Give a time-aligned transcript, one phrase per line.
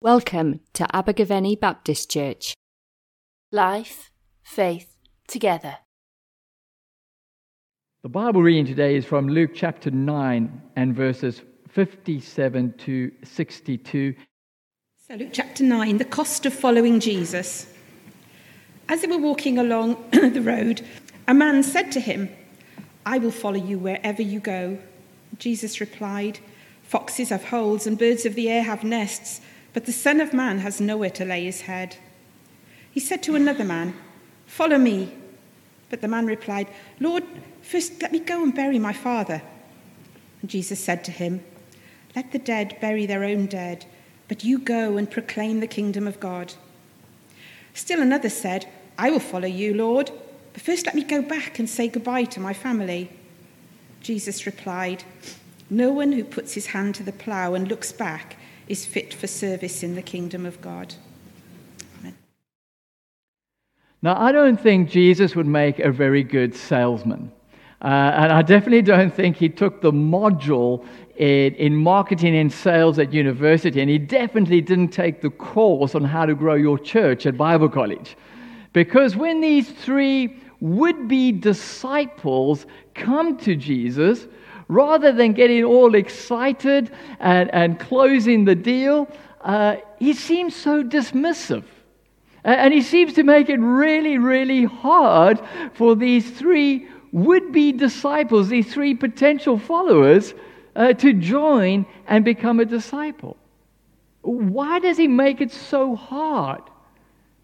[0.00, 2.54] Welcome to Abergavenny Baptist Church.
[3.50, 4.12] Life,
[4.44, 4.94] faith,
[5.26, 5.78] together.
[8.04, 14.14] The Bible reading today is from Luke chapter 9 and verses 57 to 62.
[15.08, 17.66] So, Luke chapter 9, the cost of following Jesus.
[18.88, 20.80] As they were walking along the road,
[21.26, 22.28] a man said to him,
[23.04, 24.78] I will follow you wherever you go.
[25.38, 26.38] Jesus replied,
[26.84, 29.40] Foxes have holes and birds of the air have nests
[29.78, 31.98] but the Son of Man has nowhere to lay his head.
[32.90, 33.94] He said to another man,
[34.44, 35.14] Follow me.
[35.88, 36.66] But the man replied,
[36.98, 37.22] Lord,
[37.62, 39.40] first let me go and bury my father.
[40.42, 41.44] And Jesus said to him,
[42.16, 43.86] Let the dead bury their own dead,
[44.26, 46.54] but you go and proclaim the kingdom of God.
[47.72, 50.10] Still another said, I will follow you, Lord,
[50.54, 53.12] but first let me go back and say goodbye to my family.
[54.00, 55.04] Jesus replied,
[55.70, 58.37] No one who puts his hand to the plough and looks back
[58.68, 60.94] is fit for service in the kingdom of God.
[62.00, 62.16] Amen.
[64.02, 67.32] Now, I don't think Jesus would make a very good salesman.
[67.80, 70.84] Uh, and I definitely don't think he took the module
[71.16, 76.04] in, in marketing and sales at university, and he definitely didn't take the course on
[76.04, 78.16] how to grow your church at Bible college.
[78.72, 84.26] Because when these three would be disciples come to Jesus,
[84.68, 89.08] rather than getting all excited and, and closing the deal,
[89.40, 91.64] uh, he seems so dismissive.
[92.44, 95.40] And he seems to make it really, really hard
[95.74, 100.34] for these three would be disciples, these three potential followers,
[100.76, 103.36] uh, to join and become a disciple.
[104.22, 106.62] Why does he make it so hard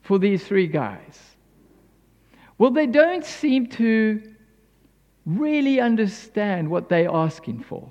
[0.03, 1.19] for these three guys?
[2.59, 4.34] Well, they don't seem to
[5.27, 7.91] really understand what they're asking for.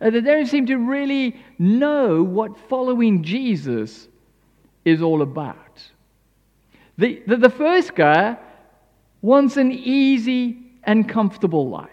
[0.00, 4.08] Uh, they don't seem to really know what following Jesus
[4.84, 5.82] is all about.
[6.98, 8.36] The, the, the first guy
[9.22, 11.90] wants an easy and comfortable life.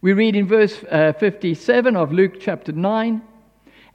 [0.00, 3.22] We read in verse uh, 57 of Luke chapter 9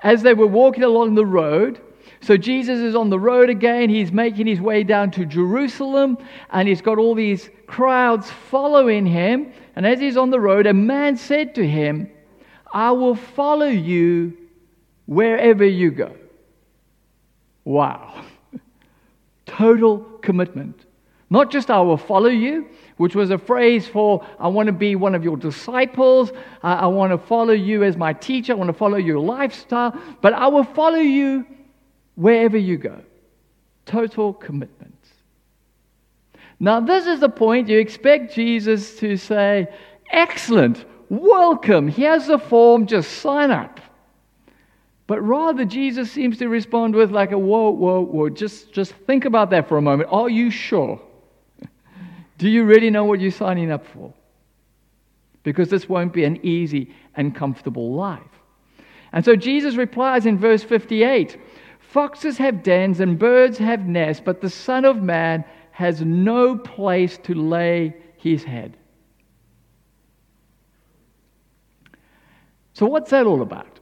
[0.02, 1.80] as they were walking along the road,
[2.22, 3.90] so Jesus is on the road again.
[3.90, 6.18] He's making his way down to Jerusalem,
[6.52, 9.54] and he's got all these crowds following him.
[9.76, 12.10] And as he's on the road, a man said to him,
[12.74, 14.38] I will follow you
[15.06, 16.16] wherever you go.
[17.64, 18.26] Wow.
[19.46, 20.86] Total commitment.
[21.30, 24.96] Not just I will follow you, which was a phrase for I want to be
[24.96, 26.32] one of your disciples,
[26.64, 29.98] uh, I want to follow you as my teacher, I want to follow your lifestyle,
[30.22, 31.46] but I will follow you
[32.20, 33.02] wherever you go.
[33.86, 34.94] Total commitment.
[36.60, 39.70] Now, this is the point you expect Jesus to say,
[40.12, 43.80] Excellent, welcome, here's the form, just sign up.
[45.08, 49.26] But rather, Jesus seems to respond with, like, a whoa, whoa, whoa, just, just think
[49.26, 50.10] about that for a moment.
[50.12, 51.00] Are you sure?
[52.38, 54.14] Do you really know what you're signing up for?
[55.44, 58.22] Because this won't be an easy and comfortable life.
[59.14, 61.38] And so Jesus replies in verse 58
[61.90, 67.18] Foxes have dens and birds have nests, but the Son of Man has no place
[67.24, 68.78] to lay his head.
[72.74, 73.80] So, what's that all about?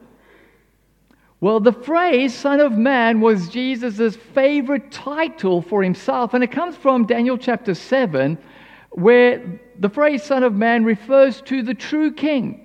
[1.40, 6.76] Well, the phrase Son of Man was Jesus' favorite title for himself, and it comes
[6.76, 8.38] from Daniel chapter 7,
[8.92, 12.64] where the phrase Son of Man refers to the true King,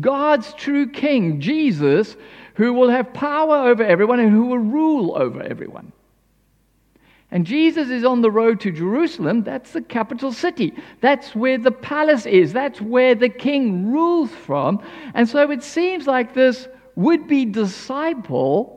[0.00, 2.14] God's true King, Jesus,
[2.56, 5.92] who will have power over everyone and who will rule over everyone.
[7.30, 9.42] And Jesus is on the road to Jerusalem.
[9.42, 10.72] That's the capital city.
[11.00, 12.52] That's where the palace is.
[12.52, 14.82] That's where the king rules from.
[15.12, 18.72] And so it seems like this would be disciple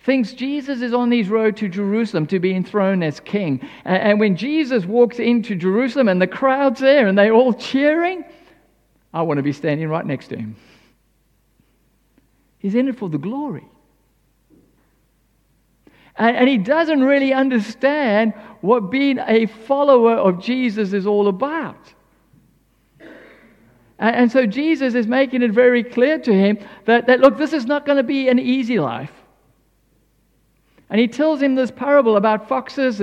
[0.00, 3.60] thinks Jesus is on his road to Jerusalem to be enthroned as king.
[3.84, 8.24] And when Jesus walks into Jerusalem and the crowd's there and they're all cheering,
[9.12, 10.56] I want to be standing right next to him.
[12.60, 13.66] He's in it for the glory.
[16.16, 21.94] And, and he doesn't really understand what being a follower of Jesus is all about.
[23.98, 27.54] And, and so Jesus is making it very clear to him that, that look, this
[27.54, 29.12] is not going to be an easy life.
[30.90, 32.98] And he tells him this parable about foxes,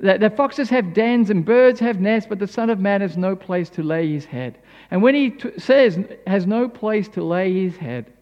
[0.00, 3.18] that, that, foxes have dens and birds have nests, but the Son of Man has
[3.18, 4.58] no place to lay his head.
[4.90, 8.12] And when he t- says has no place to lay his head,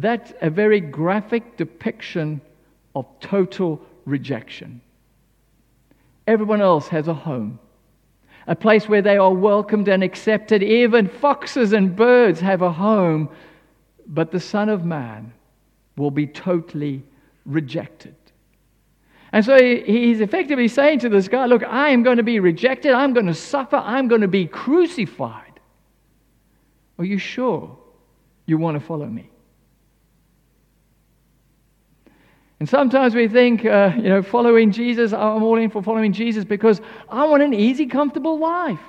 [0.00, 2.40] that's a very graphic depiction
[2.94, 4.80] of total rejection.
[6.26, 7.58] Everyone else has a home,
[8.46, 10.62] a place where they are welcomed and accepted.
[10.62, 13.28] Even foxes and birds have a home,
[14.06, 15.32] but the Son of Man
[15.96, 17.02] will be totally
[17.44, 18.14] rejected.
[19.32, 22.92] And so he's effectively saying to this guy, Look, I am going to be rejected.
[22.92, 23.76] I'm going to suffer.
[23.76, 25.60] I'm going to be crucified.
[26.98, 27.76] Are you sure
[28.46, 29.30] you want to follow me?
[32.58, 36.44] And sometimes we think, uh, you know, following Jesus, I'm all in for following Jesus
[36.44, 38.80] because I want an easy, comfortable life.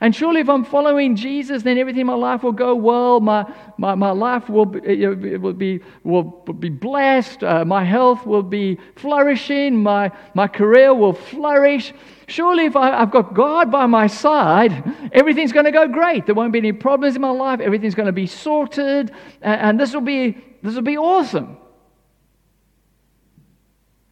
[0.00, 3.20] And surely, if I'm following Jesus, then everything in my life will go well.
[3.20, 7.42] My, my, my life will be, know, will be, will be blessed.
[7.42, 9.82] Uh, my health will be flourishing.
[9.82, 11.92] My, my career will flourish.
[12.26, 16.26] Surely, if I, have got God by my side, everything's going to go great.
[16.26, 17.60] There won't be any problems in my life.
[17.60, 19.10] Everything's going to be sorted.
[19.42, 21.56] And, and this, will be, this will be awesome.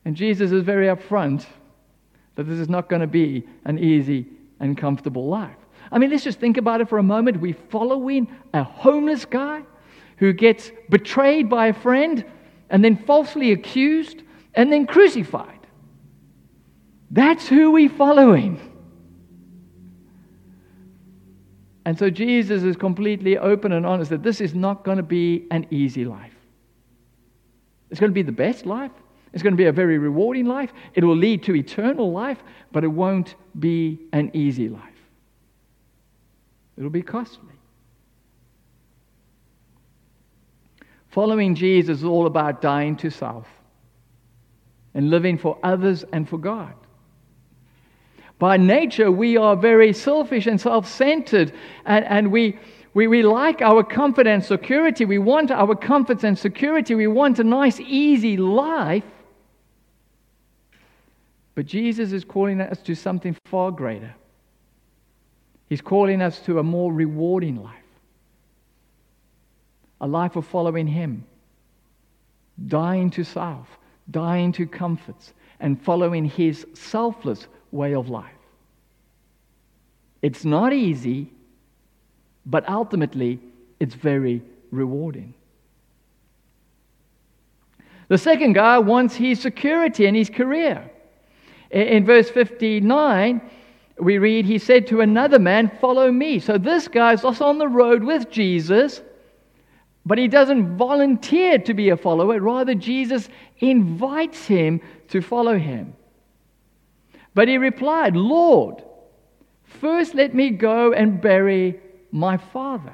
[0.05, 1.47] And Jesus is very upfront
[2.35, 4.27] that this is not going to be an easy
[4.61, 5.57] and comfortable life.
[5.91, 7.41] I mean, let's just think about it for a moment.
[7.41, 9.63] We're following a homeless guy
[10.17, 12.25] who gets betrayed by a friend
[12.71, 14.23] and then falsely accused
[14.55, 15.59] and then crucified.
[17.11, 18.71] That's who we're following.
[21.85, 25.47] And so Jesus is completely open and honest that this is not going to be
[25.51, 26.33] an easy life.
[27.91, 28.93] It's going to be the best life.
[29.33, 30.73] It's going to be a very rewarding life.
[30.95, 34.83] It will lead to eternal life, but it won't be an easy life.
[36.77, 37.49] It'll be costly.
[41.09, 43.47] Following Jesus is all about dying to self
[44.95, 46.75] and living for others and for God.
[48.39, 51.53] By nature, we are very selfish and self centered,
[51.85, 52.59] and, and we,
[52.93, 55.05] we, we like our comfort and security.
[55.05, 56.95] We want our comforts and security.
[56.95, 59.05] We want a nice, easy life.
[61.55, 64.15] But Jesus is calling us to something far greater.
[65.69, 67.77] He's calling us to a more rewarding life,
[70.01, 71.25] a life of following Him,
[72.67, 73.69] dying to self,
[74.11, 78.31] dying to comforts, and following His selfless way of life.
[80.23, 81.31] It's not easy,
[82.47, 83.41] but ultimately,
[83.81, 85.35] it's very rewarding.
[88.09, 90.91] The second guy wants his security and his career.
[91.73, 93.41] In verse 59,
[93.99, 96.39] we read, He said to another man, Follow me.
[96.39, 99.01] So this guy's also on the road with Jesus,
[100.05, 102.41] but he doesn't volunteer to be a follower.
[102.41, 103.29] Rather, Jesus
[103.59, 105.95] invites him to follow him.
[107.35, 108.83] But he replied, Lord,
[109.65, 111.81] first let me go and bury
[112.11, 112.93] my father.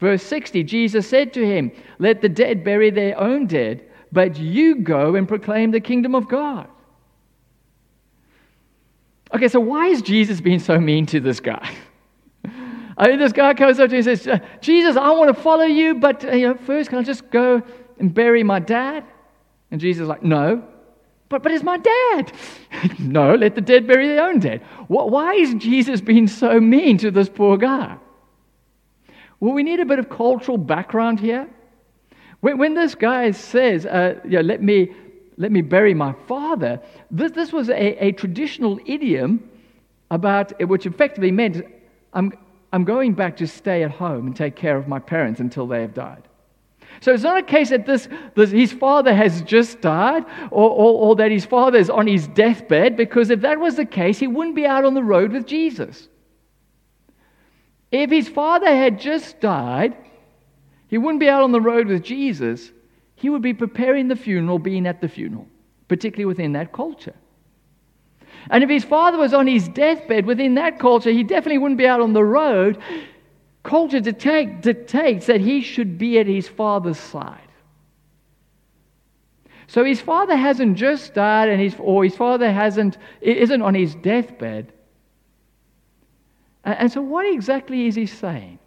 [0.00, 4.76] Verse 60 Jesus said to him, Let the dead bury their own dead, but you
[4.76, 6.68] go and proclaim the kingdom of God.
[9.34, 11.74] Okay, so why is Jesus being so mean to this guy?
[12.98, 15.64] I mean, this guy comes up to him and says, Jesus, I want to follow
[15.64, 17.62] you, but uh, you know, first, can I just go
[17.98, 19.04] and bury my dad?
[19.70, 20.62] And Jesus is like, No.
[21.28, 22.32] But, but it's my dad.
[23.00, 24.62] no, let the dead bury their own dead.
[24.86, 27.96] Why is Jesus being so mean to this poor guy?
[29.40, 31.48] Well, we need a bit of cultural background here.
[32.46, 34.94] When, when this guy says, uh, you know, let me
[35.36, 36.80] let me bury my father.
[37.10, 39.50] This, this was a, a traditional idiom
[40.12, 41.66] about which effectively meant
[42.12, 42.32] I'm,
[42.72, 45.80] I'm going back to stay at home and take care of my parents until they
[45.80, 46.22] have died.
[47.00, 50.92] So it's not a case that this, this his father has just died or, or,
[51.00, 54.28] or that his father is on his deathbed, because if that was the case, he
[54.28, 56.06] wouldn't be out on the road with Jesus.
[57.90, 59.96] If his father had just died,
[60.88, 62.70] he wouldn't be out on the road with Jesus
[63.16, 65.48] he would be preparing the funeral, being at the funeral,
[65.88, 67.14] particularly within that culture.
[68.50, 71.86] And if his father was on his deathbed within that culture, he definitely wouldn't be
[71.86, 72.78] out on the road.
[73.62, 77.40] Culture dictates that he should be at his father's side.
[79.66, 83.96] So his father hasn't just died, and his, or his father hasn't, isn't on his
[83.96, 84.72] deathbed.
[86.62, 88.60] And so, what exactly is he saying?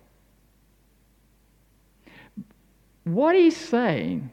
[3.14, 4.32] What he's saying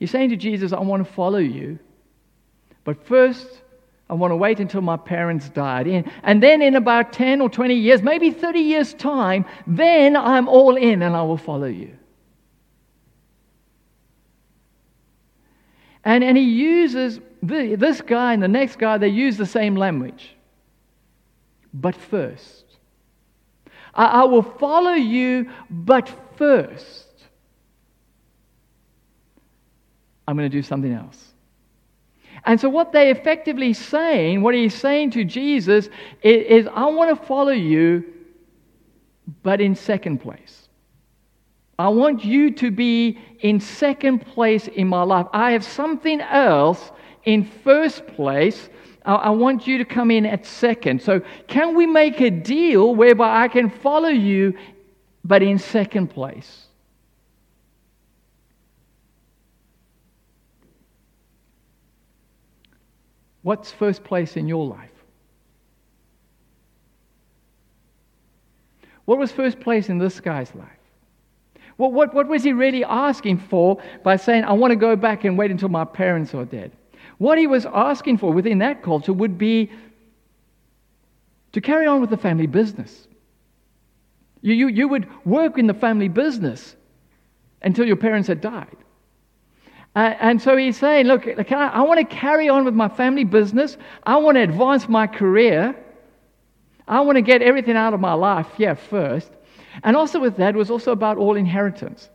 [0.00, 1.78] you're saying to Jesus, I want to follow you,
[2.84, 3.46] but first,
[4.08, 5.86] I want to wait until my parents died.
[6.22, 10.76] And then, in about 10 or 20 years, maybe 30 years' time, then I'm all
[10.76, 11.94] in and I will follow you.
[16.02, 19.76] And, and he uses the, this guy and the next guy, they use the same
[19.76, 20.34] language.
[21.74, 22.64] But first,
[23.94, 27.09] I, I will follow you, but first.
[30.30, 31.34] I'm going to do something else.
[32.44, 35.88] And so, what they're effectively saying, what he's saying to Jesus
[36.22, 38.04] is, is, I want to follow you,
[39.42, 40.68] but in second place.
[41.78, 45.26] I want you to be in second place in my life.
[45.32, 46.92] I have something else
[47.24, 48.70] in first place.
[49.04, 51.02] I, I want you to come in at second.
[51.02, 54.54] So, can we make a deal whereby I can follow you,
[55.24, 56.69] but in second place?
[63.42, 64.90] What's first place in your life?
[69.04, 70.68] What was first place in this guy's life?
[71.76, 75.24] What, what, what was he really asking for by saying, I want to go back
[75.24, 76.72] and wait until my parents are dead?
[77.18, 79.70] What he was asking for within that culture would be
[81.52, 83.08] to carry on with the family business.
[84.42, 86.76] You, you, you would work in the family business
[87.62, 88.76] until your parents had died.
[89.96, 93.24] Uh, and so he's saying, Look, I, I want to carry on with my family
[93.24, 93.76] business.
[94.04, 95.74] I want to advance my career.
[96.86, 99.30] I want to get everything out of my life, yeah, first.
[99.84, 102.08] And also with that was also about all inheritance.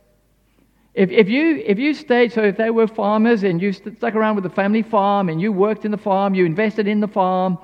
[0.94, 4.34] If, if, you, if you stayed, so if they were farmers and you stuck around
[4.34, 7.58] with the family farm and you worked in the farm, you invested in the farm,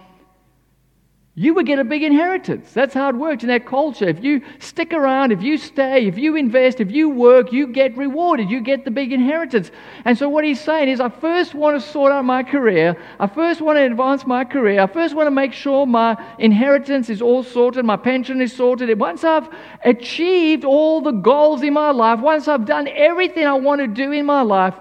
[1.35, 2.73] you would get a big inheritance.
[2.75, 4.07] That's how it worked in that culture.
[4.07, 7.97] If you stick around, if you stay, if you invest, if you work, you get
[7.97, 8.51] rewarded.
[8.51, 9.71] You get the big inheritance.
[10.05, 12.99] And so what he's saying is, I first want to sort out my career.
[13.19, 14.83] I first want to advance my career.
[14.83, 18.99] I first want to make sure my inheritance is all sorted, my pension is sorted.
[19.01, 19.49] Once I've
[19.87, 24.13] achieved all the goals in my life, once I've done everything I want to do
[24.13, 24.75] in my life,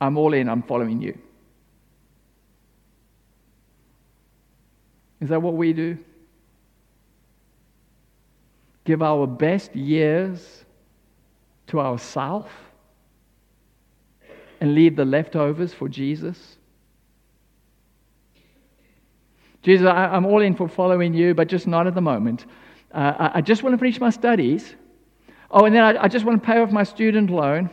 [0.00, 0.48] I'm all in.
[0.48, 1.18] I'm following you.
[5.20, 5.98] Is that what we do?
[8.84, 10.64] Give our best years
[11.68, 12.50] to ourselves
[14.60, 16.56] and leave the leftovers for Jesus?
[19.62, 22.46] Jesus, I, am all in for following you, but just not at the moment.
[22.92, 24.74] Uh, I, I, just want to finish my studies.
[25.50, 27.68] Oh, and then I, I just want to pay off my student loan.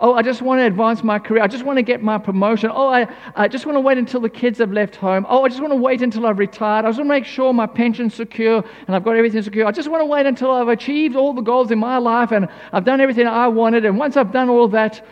[0.00, 1.42] Oh, I just want to advance my career.
[1.42, 2.70] I just want to get my promotion.
[2.72, 5.26] Oh, I, I just want to wait until the kids have left home.
[5.28, 6.84] Oh, I just want to wait until I've retired.
[6.84, 9.66] I just want to make sure my pension's secure and I've got everything secure.
[9.66, 12.46] I just want to wait until I've achieved all the goals in my life and
[12.72, 13.84] I've done everything I wanted.
[13.84, 15.04] And once I've done all that,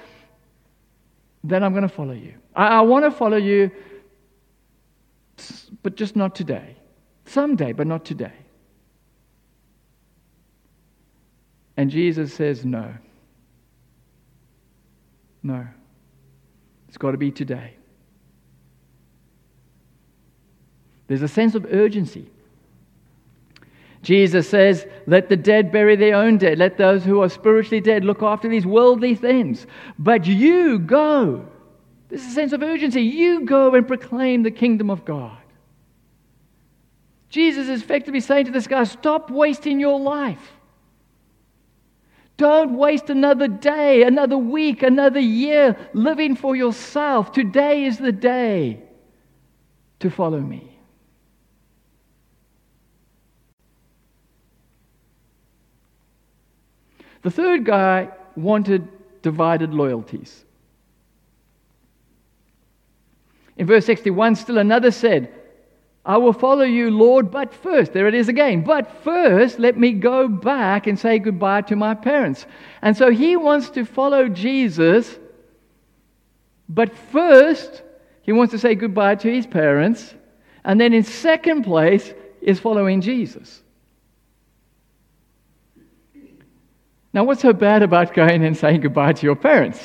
[1.42, 2.34] then I'm going to follow you.
[2.54, 3.72] I, I want to follow you,
[5.82, 6.76] but just not today.
[7.24, 8.32] Someday, but not today.
[11.76, 12.94] And Jesus says, No.
[15.46, 15.64] No.
[16.88, 17.74] It's got to be today.
[21.06, 22.28] There's a sense of urgency.
[24.02, 26.58] Jesus says, Let the dead bury their own dead.
[26.58, 29.68] Let those who are spiritually dead look after these worldly things.
[30.00, 31.46] But you go.
[32.08, 33.02] There's a sense of urgency.
[33.02, 35.38] You go and proclaim the kingdom of God.
[37.28, 40.55] Jesus is effectively saying to this guy, Stop wasting your life.
[42.36, 47.32] Don't waste another day, another week, another year living for yourself.
[47.32, 48.82] Today is the day
[50.00, 50.78] to follow me.
[57.22, 58.86] The third guy wanted
[59.22, 60.44] divided loyalties.
[63.56, 65.32] In verse 61, still another said,
[66.06, 69.92] I will follow you, Lord, but first, there it is again, but first let me
[69.92, 72.46] go back and say goodbye to my parents.
[72.80, 75.18] And so he wants to follow Jesus,
[76.68, 77.82] but first
[78.22, 80.14] he wants to say goodbye to his parents.
[80.64, 83.60] And then in second place is following Jesus.
[87.12, 89.80] Now, what's so bad about going and saying goodbye to your parents?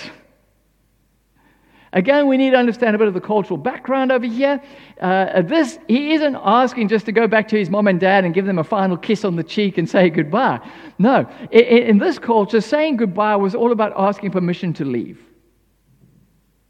[1.94, 4.62] Again, we need to understand a bit of the cultural background over here.
[5.02, 8.34] Uh, this, he isn't asking just to go back to his mom and dad and
[8.34, 10.60] give them a final kiss on the cheek and say goodbye.
[11.00, 15.20] No, in, in this culture, saying goodbye was all about asking permission to leave.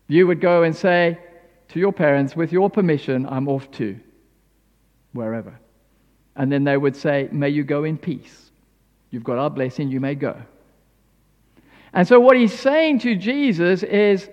[0.07, 1.19] You would go and say
[1.69, 3.99] to your parents, with your permission, I'm off to
[5.13, 5.53] wherever.
[6.35, 8.51] And then they would say, May you go in peace.
[9.11, 10.41] You've got our blessing, you may go.
[11.93, 14.29] And so, what he's saying to Jesus is,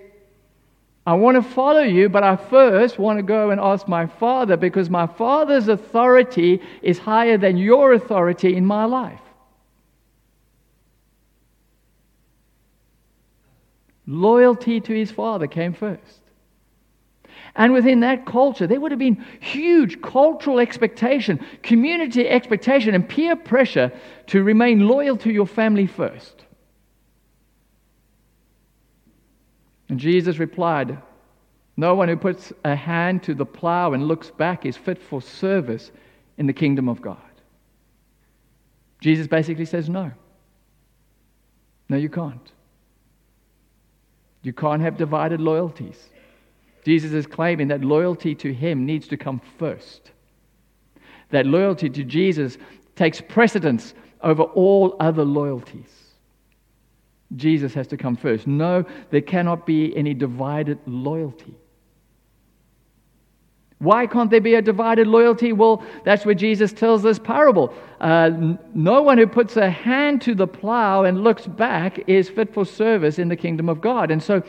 [1.09, 4.59] I want to follow you, but I first want to go and ask my Father
[4.59, 9.23] because my Father's authority is higher than your authority in my life.
[14.07, 16.21] Loyalty to his Father came first.
[17.57, 23.35] And within that culture, there would have been huge cultural expectation, community expectation, and peer
[23.35, 23.91] pressure
[24.27, 26.45] to remain loyal to your family first.
[29.89, 30.99] And Jesus replied,
[31.77, 35.23] No one who puts a hand to the plow and looks back is fit for
[35.23, 35.91] service
[36.37, 37.17] in the kingdom of God.
[39.01, 40.11] Jesus basically says no.
[41.89, 42.53] No, you can't.
[44.43, 46.11] You can't have divided loyalties.
[46.85, 50.11] Jesus is claiming that loyalty to him needs to come first.
[51.31, 52.57] That loyalty to Jesus
[52.97, 56.08] takes precedence over all other loyalties.
[57.37, 58.47] Jesus has to come first.
[58.47, 61.55] No, there cannot be any divided loyalty.
[63.81, 65.53] Why can't there be a divided loyalty?
[65.53, 67.73] Well, that's where Jesus tells this parable.
[68.01, 72.53] Uh, no one who puts a hand to the plow and looks back is fit
[72.53, 74.11] for service in the kingdom of God.
[74.11, 74.43] And so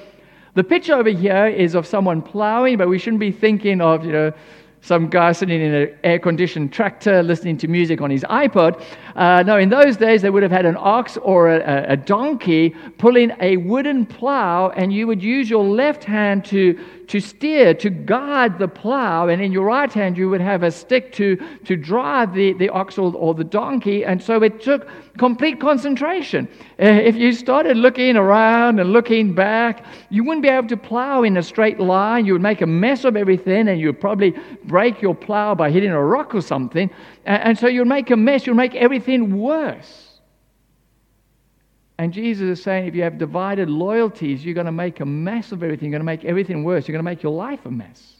[0.55, 4.11] the picture over here is of someone plowing, but we shouldn't be thinking of, you
[4.11, 4.33] know,
[4.81, 8.81] some guy sitting in an air conditioned tractor listening to music on his iPod.
[9.15, 12.69] Uh, no, in those days, they would have had an ox or a, a, donkey
[12.97, 17.89] pulling a wooden plow, and you would use your left hand to, to steer, to
[17.89, 21.75] guide the plow, and in your right hand, you would have a stick to, to
[21.75, 24.05] drive the, the ox or, or the donkey.
[24.05, 24.87] And so it took
[25.19, 26.47] complete concentration.
[26.81, 31.23] Uh, if you started looking around and looking back, you wouldn't be able to plow
[31.23, 32.25] in a straight line.
[32.25, 34.33] You would make a mess of everything, and you would probably
[34.63, 36.89] break your plow by hitting a rock or something.
[37.25, 40.21] And, so you'll make a mess, you'll make everything worse.
[41.99, 45.51] And Jesus is saying if you have divided loyalties, you're going to make a mess
[45.51, 45.91] of everything.
[45.91, 46.87] You're going to make everything worse.
[46.87, 48.18] You're going to make your life a mess.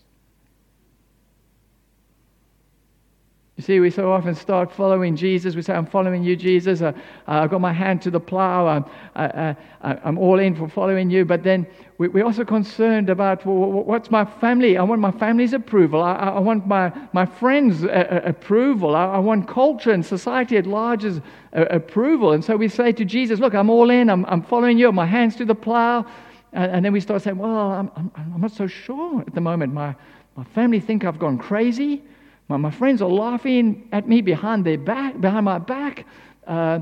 [3.60, 5.54] You see, we so often start following Jesus.
[5.54, 6.82] We say, I'm following you, Jesus.
[6.82, 6.94] Uh,
[7.28, 8.66] I've got my hand to the plow.
[8.66, 8.86] I'm,
[9.18, 11.26] I, am all in for following you.
[11.26, 14.78] But then we, are also concerned about well, what's my family?
[14.78, 16.02] I want my family's approval.
[16.02, 18.96] I, I want my, my friends' uh, uh, approval.
[18.96, 21.18] I, I, want culture and society at large's
[21.54, 22.32] uh, approval.
[22.32, 24.10] And so we say to Jesus, Look, I'm all in.
[24.10, 24.90] I'm, I'm following you.
[24.94, 26.06] My hands to the plow.
[26.54, 29.42] And, and then we start saying, Well, I'm, I'm, I'm not so sure at the
[29.42, 29.74] moment.
[29.74, 29.94] My,
[30.38, 32.04] my family think I've gone crazy.
[32.50, 36.06] My, my friends are laughing at me behind their back, behind my back.
[36.46, 36.80] Uh,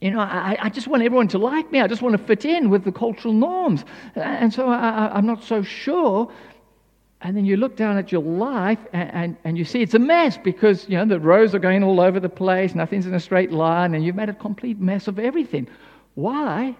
[0.00, 1.80] you know, I, I, just want everyone to like me.
[1.80, 3.84] I just want to fit in with the cultural norms.
[4.14, 6.30] And so I, am not so sure.
[7.22, 9.98] And then you look down at your life and, and, and, you see it's a
[9.98, 12.74] mess because, you know, the rows are going all over the place.
[12.74, 13.94] Nothing's in a straight line.
[13.94, 15.66] And you've made a complete mess of everything.
[16.14, 16.76] Why?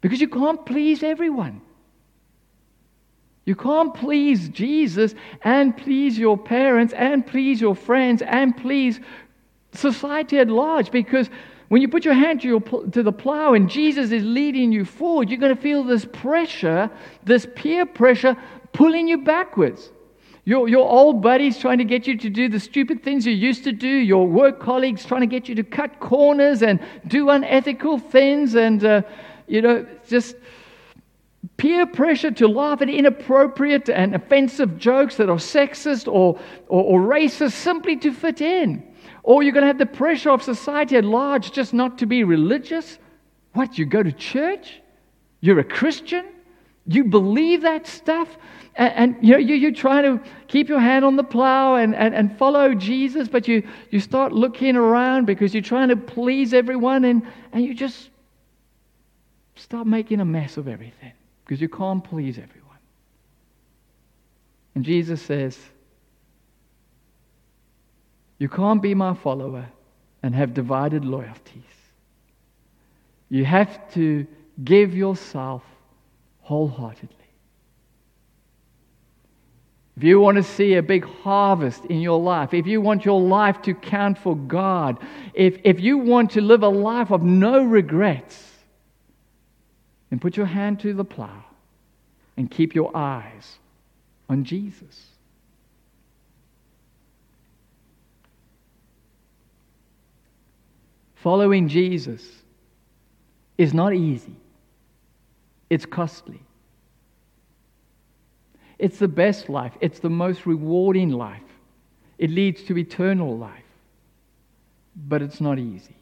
[0.00, 1.60] Because you can't please everyone.
[3.44, 9.00] You can't please Jesus and please your parents and please your friends and please
[9.72, 11.28] society at large because
[11.68, 14.84] when you put your hand to, your, to the plow and Jesus is leading you
[14.84, 16.90] forward, you're going to feel this pressure,
[17.24, 18.36] this peer pressure
[18.72, 19.90] pulling you backwards.
[20.44, 23.64] Your, your old buddies trying to get you to do the stupid things you used
[23.64, 23.88] to do.
[23.88, 28.84] Your work colleagues trying to get you to cut corners and do unethical things and,
[28.84, 29.02] uh,
[29.46, 30.36] you know, just
[31.56, 37.00] peer pressure to laugh at inappropriate and offensive jokes that are sexist or, or, or
[37.00, 38.82] racist simply to fit in.
[39.24, 42.24] Or you're going to have the pressure of society at large just not to be
[42.24, 42.98] religious.
[43.54, 44.80] What, you go to church?
[45.40, 46.26] You're a Christian?
[46.86, 48.36] You believe that stuff?
[48.76, 51.94] And, and you know, you, you're trying to keep your hand on the plow and,
[51.94, 56.54] and, and follow Jesus, but you, you start looking around because you're trying to please
[56.54, 58.10] everyone and, and you just
[59.56, 61.12] start making a mess of everything
[61.44, 62.78] because you can't please everyone.
[64.74, 65.58] And Jesus says,
[68.38, 69.66] You can't be my follower
[70.22, 71.62] and have divided loyalties.
[73.28, 74.26] You have to
[74.62, 75.62] give yourself
[76.40, 77.16] wholeheartedly.
[79.96, 83.20] If you want to see a big harvest in your life, if you want your
[83.20, 84.98] life to count for God,
[85.34, 88.51] if, if you want to live a life of no regrets,
[90.12, 91.42] and put your hand to the plow
[92.36, 93.58] and keep your eyes
[94.28, 95.06] on Jesus.
[101.14, 102.28] Following Jesus
[103.56, 104.36] is not easy,
[105.70, 106.42] it's costly.
[108.78, 111.40] It's the best life, it's the most rewarding life.
[112.18, 113.62] It leads to eternal life.
[114.94, 115.96] But it's not easy,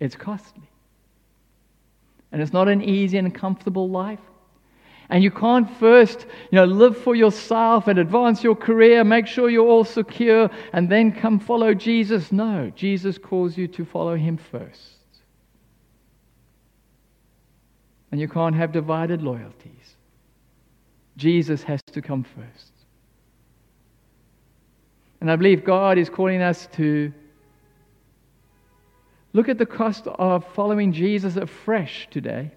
[0.00, 0.70] it's costly.
[2.34, 4.18] And it's not an easy and comfortable life.
[5.08, 9.48] And you can't first, you know, live for yourself and advance your career, make sure
[9.48, 12.32] you're all secure, and then come follow Jesus.
[12.32, 14.96] No, Jesus calls you to follow him first.
[18.10, 19.94] And you can't have divided loyalties.
[21.16, 22.72] Jesus has to come first.
[25.20, 27.12] And I believe God is calling us to
[29.34, 32.52] Look at the cost of following Jesus afresh today.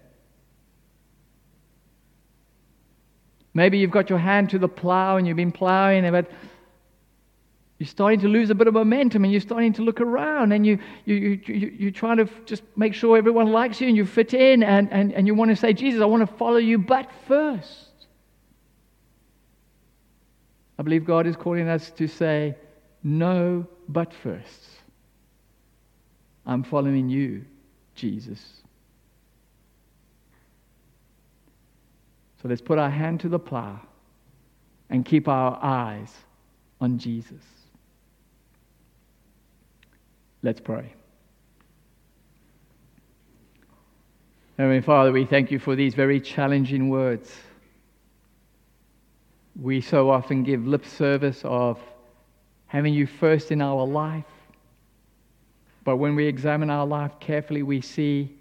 [3.52, 6.30] Maybe you've got your hand to the plow and you've been plowing, but
[7.78, 10.66] You're starting to lose a bit of momentum and you're starting to look around and
[10.66, 14.04] you, you, you, you, you're trying to just make sure everyone likes you and you
[14.04, 16.78] fit in and, and, and you want to say, Jesus, I want to follow you,
[16.78, 18.06] but first.
[20.76, 22.56] I believe God is calling us to say,
[23.04, 24.77] no, but first.
[26.48, 27.44] I'm following you,
[27.94, 28.40] Jesus.
[32.40, 33.78] So let's put our hand to the plow
[34.88, 36.10] and keep our eyes
[36.80, 37.42] on Jesus.
[40.42, 40.94] Let's pray.
[44.56, 47.30] Heavenly Father, we thank you for these very challenging words.
[49.60, 51.78] We so often give lip service of
[52.66, 54.24] having you first in our life.
[55.88, 58.36] But when we examine our life carefully, we see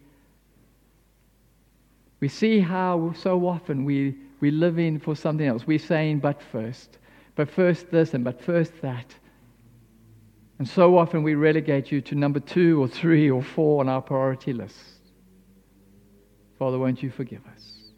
[2.20, 5.66] we see how so often we, we live in for something else.
[5.66, 6.98] We're saying, but first,
[7.36, 9.16] but first this and but first that.
[10.60, 14.02] And so often we relegate you to number two or three or four on our
[14.02, 14.76] priority list.
[16.60, 17.94] Father, won't you forgive us?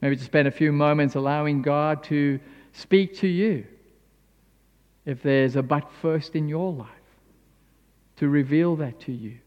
[0.00, 2.40] Maybe just spend a few moments allowing God to
[2.72, 3.66] speak to you.
[5.06, 6.88] If there's a but first in your life,
[8.16, 9.38] to reveal that to you,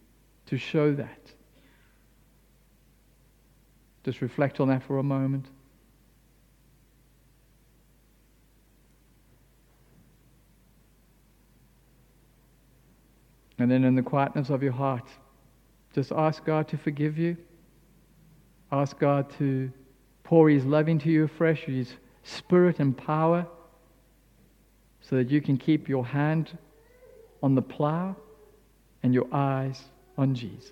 [0.47, 1.33] to show that.
[4.03, 5.45] Just reflect on that for a moment.
[13.57, 15.07] And then, in the quietness of your heart,
[15.93, 17.35] just ask God to forgive you.
[18.71, 19.69] Ask God to
[20.23, 21.93] pour His love into you afresh, His
[22.23, 23.45] spirit and power,
[25.01, 26.57] so that you can keep your hand
[27.41, 28.15] on the plow
[29.03, 29.81] and your eyes
[30.17, 30.71] on Jesus.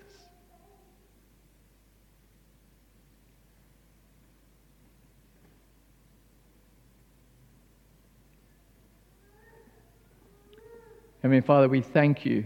[11.22, 12.44] Heavenly Father, we thank you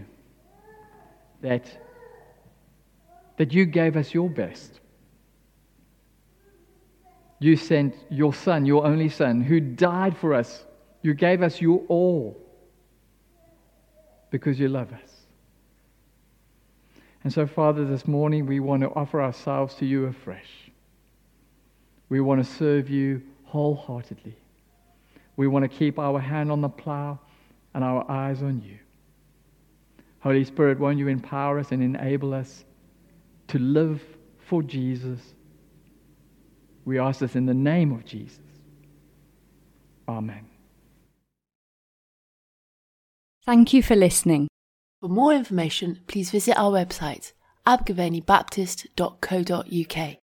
[1.41, 1.65] that,
[3.37, 4.79] that you gave us your best.
[7.39, 10.63] You sent your Son, your only Son, who died for us.
[11.03, 12.41] You gave us your all
[14.31, 15.11] because you love us.
[17.23, 20.71] And so, Father, this morning we want to offer ourselves to you afresh.
[22.09, 24.35] We want to serve you wholeheartedly.
[25.35, 27.19] We want to keep our hand on the plow
[27.73, 28.77] and our eyes on you.
[30.19, 32.63] Holy Spirit, won't you empower us and enable us
[33.49, 34.01] to live
[34.47, 35.19] for Jesus?
[36.85, 38.39] We ask this in the name of Jesus.
[40.07, 40.52] Amen.
[43.45, 44.47] Thank you for listening.
[45.01, 47.33] For more information, please visit our website,
[47.67, 50.22] abergavennybaptist.co.uk.